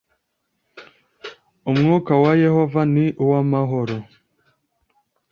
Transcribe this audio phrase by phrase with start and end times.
[1.71, 3.97] Umwuka wa Yehova ni uwamahoro